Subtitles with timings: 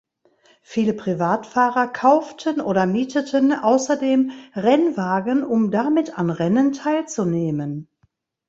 [0.63, 7.87] Viele Privatfahrer kauften oder mieteten außerdem Rennwagen um damit an Rennen teilzunehmen.